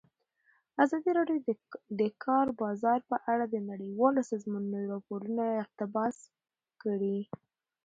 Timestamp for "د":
1.47-1.49, 1.99-2.01, 3.49-3.55